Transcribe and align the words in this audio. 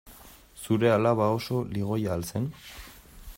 Zure 0.61 0.89
alaba 0.93 1.27
oso 1.35 1.61
ligoia 1.75 2.11
al 2.17 2.27
zen? 2.33 2.49